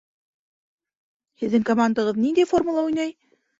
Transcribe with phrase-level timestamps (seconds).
[1.43, 3.17] Һеҙҙең командағыҙ ниндәй формала уйнай?